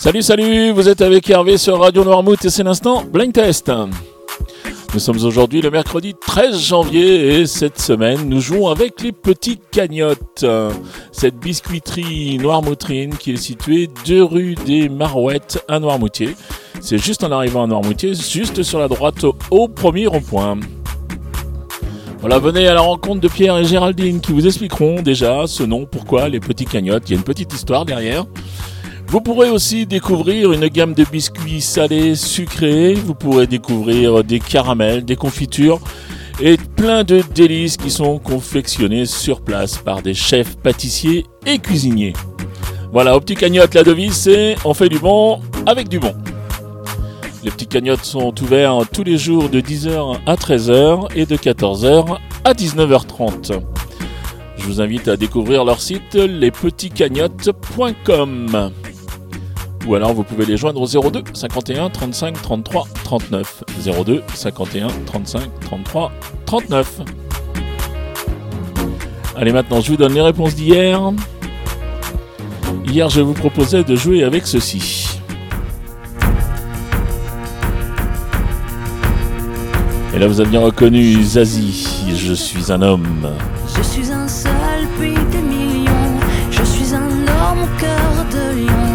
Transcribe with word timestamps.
Salut, 0.00 0.22
salut, 0.22 0.70
vous 0.70 0.88
êtes 0.88 1.02
avec 1.02 1.28
Hervé 1.28 1.58
sur 1.58 1.78
Radio 1.78 2.02
Noirmouth 2.02 2.42
et 2.42 2.48
c'est 2.48 2.62
l'instant 2.62 3.04
Blind 3.04 3.34
Test. 3.34 3.70
Nous 4.94 4.98
sommes 4.98 5.22
aujourd'hui 5.22 5.60
le 5.60 5.70
mercredi 5.70 6.14
13 6.18 6.58
janvier 6.58 7.34
et 7.34 7.46
cette 7.46 7.78
semaine 7.78 8.26
nous 8.26 8.40
jouons 8.40 8.68
avec 8.68 9.02
les 9.02 9.12
petits 9.12 9.60
cagnottes. 9.70 10.46
Cette 11.12 11.36
biscuiterie 11.36 12.38
noirmoutrine 12.38 13.14
qui 13.14 13.32
est 13.32 13.36
située 13.36 13.90
2 14.06 14.24
rue 14.24 14.54
des 14.54 14.88
Marouettes 14.88 15.62
à 15.68 15.78
Noirmoutier. 15.78 16.34
C'est 16.80 16.96
juste 16.96 17.22
en 17.22 17.30
arrivant 17.30 17.64
à 17.64 17.66
Noirmoutier, 17.66 18.14
juste 18.14 18.62
sur 18.62 18.78
la 18.78 18.88
droite 18.88 19.26
au 19.50 19.68
premier 19.68 20.06
rond-point. 20.06 20.60
Voilà, 22.20 22.38
venez 22.38 22.66
à 22.68 22.72
la 22.72 22.80
rencontre 22.80 23.20
de 23.20 23.28
Pierre 23.28 23.58
et 23.58 23.66
Géraldine 23.66 24.22
qui 24.22 24.32
vous 24.32 24.46
expliqueront 24.46 25.02
déjà 25.02 25.46
ce 25.46 25.62
nom, 25.62 25.84
pourquoi 25.84 26.30
les 26.30 26.40
petits 26.40 26.64
cagnottes. 26.64 27.02
Il 27.08 27.12
y 27.12 27.14
a 27.16 27.18
une 27.18 27.24
petite 27.24 27.52
histoire 27.52 27.84
derrière. 27.84 28.24
Vous 29.10 29.20
pourrez 29.20 29.50
aussi 29.50 29.86
découvrir 29.86 30.52
une 30.52 30.68
gamme 30.68 30.94
de 30.94 31.02
biscuits 31.02 31.60
salés, 31.60 32.14
sucrés. 32.14 32.94
Vous 32.94 33.16
pourrez 33.16 33.48
découvrir 33.48 34.22
des 34.22 34.38
caramels, 34.38 35.04
des 35.04 35.16
confitures 35.16 35.80
et 36.40 36.56
plein 36.56 37.02
de 37.02 37.20
délices 37.34 37.76
qui 37.76 37.90
sont 37.90 38.20
confectionnés 38.20 39.06
sur 39.06 39.40
place 39.40 39.78
par 39.78 40.00
des 40.00 40.14
chefs 40.14 40.56
pâtissiers 40.58 41.26
et 41.44 41.58
cuisiniers. 41.58 42.12
Voilà, 42.92 43.16
au 43.16 43.20
petit 43.20 43.34
cagnotte, 43.34 43.74
la 43.74 43.82
devise 43.82 44.14
c'est 44.14 44.54
on 44.64 44.74
fait 44.74 44.88
du 44.88 45.00
bon 45.00 45.40
avec 45.66 45.88
du 45.88 45.98
bon. 45.98 46.14
Les 47.42 47.50
petits 47.50 47.66
cagnottes 47.66 48.04
sont 48.04 48.32
ouverts 48.40 48.78
tous 48.92 49.02
les 49.02 49.18
jours 49.18 49.48
de 49.48 49.60
10h 49.60 50.18
à 50.24 50.36
13h 50.36 51.08
et 51.16 51.26
de 51.26 51.36
14h 51.36 52.16
à 52.44 52.52
19h30. 52.52 53.60
Je 54.56 54.66
vous 54.66 54.80
invite 54.80 55.08
à 55.08 55.16
découvrir 55.16 55.64
leur 55.64 55.80
site 55.80 56.14
lespetitscagnottes.com 56.14 58.70
ou 59.86 59.94
alors 59.94 60.12
vous 60.12 60.22
pouvez 60.22 60.44
les 60.44 60.56
joindre 60.56 60.80
au 60.80 60.86
02 61.10 61.22
51 61.32 61.90
35 61.90 62.40
33 62.42 62.86
39. 63.04 63.64
02 64.04 64.22
51 64.34 64.88
35 65.06 65.42
33 65.60 66.12
39. 66.46 67.00
Allez 69.36 69.52
maintenant 69.52 69.80
je 69.80 69.90
vous 69.92 69.96
donne 69.96 70.14
les 70.14 70.20
réponses 70.20 70.54
d'hier. 70.54 71.00
Hier 72.86 73.08
je 73.08 73.20
vous 73.20 73.34
proposais 73.34 73.84
de 73.84 73.96
jouer 73.96 74.24
avec 74.24 74.46
ceci. 74.46 75.20
Et 80.14 80.18
là 80.18 80.26
vous 80.26 80.40
avez 80.40 80.50
bien 80.50 80.60
reconnu 80.60 81.22
Zazie, 81.22 82.14
je 82.14 82.34
suis 82.34 82.72
un 82.72 82.82
homme. 82.82 83.30
Je 83.76 83.82
suis 83.82 84.10
un 84.12 84.26
seul 84.28 84.52
puis 84.98 85.14
des 85.14 85.38
millions. 85.38 86.18
Je 86.50 86.62
suis 86.64 86.94
un 86.94 87.06
homme 87.06 87.62
au 87.62 87.80
cœur 87.80 88.26
de 88.30 88.66
lion. 88.66 88.89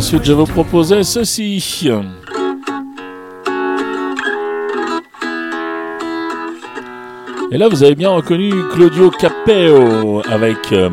Ensuite 0.00 0.24
je 0.24 0.32
vous 0.32 0.46
proposais 0.46 1.02
ceci. 1.02 1.86
Et 7.52 7.58
là, 7.58 7.68
vous 7.68 7.82
avez 7.82 7.94
bien 7.94 8.08
reconnu 8.08 8.50
Claudio 8.72 9.10
Capeo 9.10 10.22
avec 10.26 10.72
euh, 10.72 10.88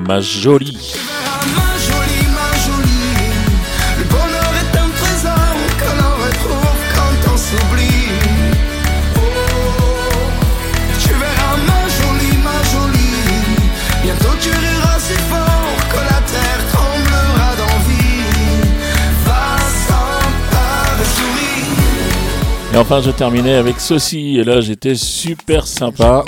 Et 22.77 22.79
enfin, 22.79 23.01
je 23.01 23.09
terminais 23.09 23.55
avec 23.55 23.79
ceci. 23.79 24.37
Et 24.37 24.43
là, 24.43 24.61
j'étais 24.61 24.93
super 24.93 25.65
sympa. 25.65 26.23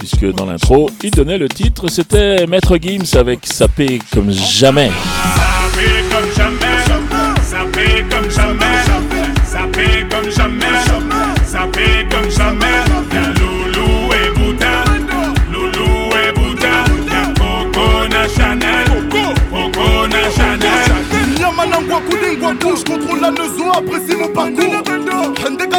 Puisque 0.00 0.26
dans 0.32 0.46
l'intro, 0.46 0.90
il 1.04 1.12
donnait 1.12 1.38
le 1.38 1.48
titre. 1.48 1.86
C'était 1.86 2.44
Maître 2.48 2.76
Gims 2.76 3.16
avec 3.16 3.46
Sapé 3.46 4.00
comme 4.12 4.32
jamais. 4.32 4.90
Sapé 4.90 6.02
comme 6.10 6.28
jamais, 6.36 6.66
sapé 7.44 8.04
comme 8.10 8.28
jamais, 8.28 8.64
sapé 9.44 10.06
comme 10.10 10.28
jamais, 10.28 10.66
sapé 11.46 11.84
comme 12.10 12.30
jamais. 12.32 12.82
Y'a 13.14 13.28
Loulou 13.38 14.10
et 14.12 14.36
Bouddha, 14.36 14.84
Loulou 15.52 16.10
et 16.16 16.32
Bouddha. 16.32 16.84
Chanel, 18.36 18.86
Chanel. 20.36 20.78
Contrôle 22.86 23.20
la 23.20 23.28
apprécie 23.78 24.16
mon 24.16 24.28
parcours. 24.28 25.17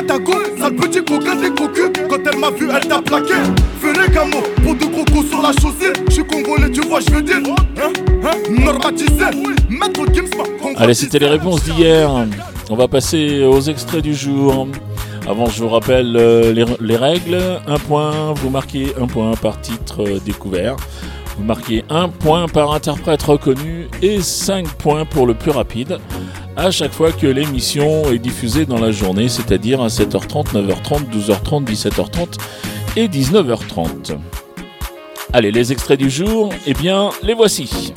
Hende 0.09 0.23
Katako, 0.23 0.33
sale 0.57 0.75
petit 0.75 1.03
coquin 1.03 1.35
des 1.35 1.49
cocus. 1.49 1.91
Quand 2.09 2.17
elle 2.31 2.39
m'a 2.39 2.49
vu, 2.49 2.67
elle 2.69 2.87
t'a 2.87 3.01
plaqué. 3.01 3.33
Venez 3.81 4.13
Gamo, 4.13 4.37
pour 4.63 4.75
deux 4.75 4.87
crocos 4.87 5.27
sur 5.27 5.41
la 5.41 5.51
chaussée. 5.53 5.93
Je 6.07 6.13
suis 6.13 6.25
congolais, 6.25 6.71
tu 6.71 6.81
vois, 6.81 6.99
je 6.99 7.11
veux 7.11 7.21
dire. 7.21 7.37
Hein, 7.37 7.91
hein, 8.23 8.31
normatisé. 8.49 9.25
Maître 9.69 10.05
Gims 10.13 10.29
m'a 10.37 10.43
convoité. 10.43 10.77
Allez, 10.77 10.93
c'était 10.93 11.19
les 11.19 11.27
réponses 11.27 11.63
d'hier. 11.63 12.09
On 12.69 12.75
va 12.75 12.87
passer 12.87 13.43
aux 13.43 13.61
extraits 13.61 14.03
du 14.03 14.15
jour. 14.15 14.67
Avant, 15.27 15.45
je 15.47 15.61
vous 15.61 15.69
rappelle 15.69 16.15
euh, 16.17 16.53
les, 16.53 16.65
les 16.79 16.95
règles. 16.95 17.37
Un 17.67 17.77
point, 17.77 18.33
vous 18.33 18.49
marquez 18.49 18.93
un 18.99 19.05
point 19.05 19.33
par 19.33 19.61
titre 19.61 20.03
euh, 20.03 20.19
découvert. 20.25 20.75
Vous 21.37 21.43
marquez 21.43 21.85
un 21.89 22.09
point 22.09 22.47
par 22.47 22.73
interprète 22.73 23.21
reconnu 23.21 23.87
et 24.01 24.21
5 24.21 24.67
points 24.69 25.05
pour 25.05 25.27
le 25.27 25.35
plus 25.35 25.51
rapide 25.51 25.99
à 26.59 26.71
chaque 26.71 26.91
fois 26.91 27.13
que 27.13 27.25
l'émission 27.25 28.11
est 28.11 28.19
diffusée 28.19 28.65
dans 28.65 28.79
la 28.79 28.91
journée, 28.91 29.29
c'est-à-dire 29.29 29.81
à 29.81 29.87
7h30, 29.87 30.51
9h30, 30.51 31.09
12h30, 31.09 31.65
17h30 31.65 32.37
et 32.97 33.07
19h30. 33.07 34.17
Allez, 35.31 35.51
les 35.51 35.71
extraits 35.71 35.97
du 35.97 36.09
jour, 36.09 36.51
eh 36.67 36.73
bien, 36.73 37.11
les 37.23 37.33
voici. 37.33 37.93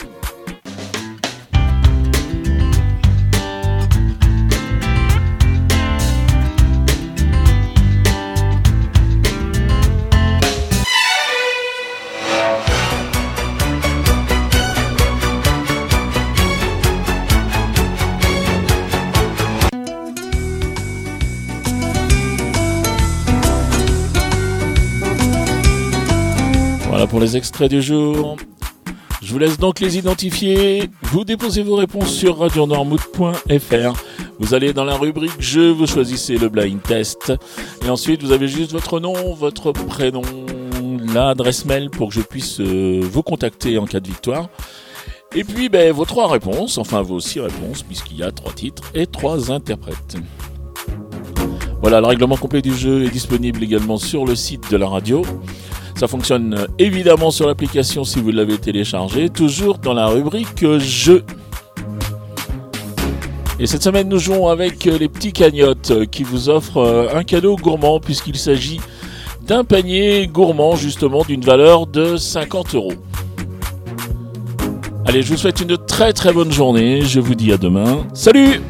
Pour 27.13 27.21
les 27.21 27.37
extraits 27.37 27.71
du 27.71 27.83
jour. 27.83 28.39
Je 29.21 29.35
vous 29.35 29.39
laisse 29.39 29.59
donc 29.59 29.81
les 29.81 29.99
identifier. 29.99 30.89
Vous 31.03 31.27
déposez 31.27 31.63
vos 31.63 31.77
réponses 31.77 32.11
sur 32.11 32.39
radionormout.fr. 32.39 34.03
Vous 34.39 34.55
allez 34.55 34.73
dans 34.73 34.85
la 34.85 34.97
rubrique 34.97 35.39
jeu, 35.39 35.71
vous 35.73 35.87
choisissez 35.87 36.39
le 36.39 36.49
blind 36.49 36.81
test. 36.81 37.35
Et 37.85 37.91
ensuite, 37.91 38.23
vous 38.23 38.33
avez 38.33 38.49
juste 38.49 38.73
votre 38.73 38.99
nom, 38.99 39.35
votre 39.35 39.73
prénom, 39.73 40.23
l'adresse 41.13 41.67
mail 41.67 41.91
pour 41.91 42.09
que 42.09 42.15
je 42.15 42.23
puisse 42.23 42.61
euh, 42.61 43.03
vous 43.03 43.23
contacter 43.23 43.77
en 43.77 43.85
cas 43.85 44.01
de 44.01 44.09
victoire. 44.09 44.49
Et 45.35 45.45
puis, 45.45 45.69
ben, 45.69 45.93
vos 45.93 46.07
trois 46.07 46.33
réponses, 46.33 46.79
enfin 46.79 47.03
vos 47.03 47.21
six 47.21 47.41
réponses, 47.41 47.83
puisqu'il 47.83 48.17
y 48.17 48.23
a 48.23 48.33
trois 48.33 48.55
titres 48.55 48.85
et 48.95 49.07
trois 49.07 49.53
interprètes. 49.53 50.17
Voilà, 51.83 52.01
le 52.01 52.07
règlement 52.07 52.39
complet 52.39 52.63
du 52.63 52.75
jeu 52.75 53.05
est 53.05 53.11
disponible 53.11 53.63
également 53.63 53.99
sur 53.99 54.25
le 54.25 54.35
site 54.35 54.71
de 54.71 54.79
la 54.79 54.89
radio. 54.89 55.23
Ça 56.03 56.09
fonctionne 56.09 56.55
euh, 56.55 56.67
évidemment 56.81 57.31
sur 57.31 57.47
l'application 57.47 58.03
si 58.03 58.21
vous 58.21 58.33
l'avez 58.33 58.59
téléchargé, 58.59 59.29
toujours 59.29 59.79
dans 59.79 59.95
la 59.95 60.09
rubrique 60.09 60.65
euh, 60.65 60.81
jeu. 60.81 61.23
Et 63.61 63.69
cette 63.69 63.85
semaine, 63.85 64.09
nous 64.09 64.19
jouons 64.19 64.49
avec 64.49 64.89
euh, 64.89 64.99
les 64.99 65.09
petits 65.09 65.33
cagnottes 65.33 66.07
qui 66.07 66.25
vous 66.25 66.49
offrent 66.49 67.09
un 67.15 67.23
cadeau 67.23 67.55
gourmand 67.55 68.01
puisqu'il 68.01 68.37
s'agit 68.37 68.81
d'un 69.47 69.63
panier 69.63 70.27
gourmand 70.27 70.75
justement 70.75 71.23
d'une 71.23 71.43
valeur 71.43 71.87
de 71.87 72.17
50 72.17 72.75
euros. 72.75 72.95
Allez, 75.07 75.23
je 75.23 75.29
vous 75.31 75.39
souhaite 75.39 75.61
une 75.61 75.77
très 75.77 76.13
très 76.13 76.33
bonne 76.33 76.51
journée. 76.51 77.03
Je 77.03 77.21
vous 77.21 77.37
dis 77.37 77.53
à 77.53 77.59
demain. 77.59 78.05
Salut 78.13 78.61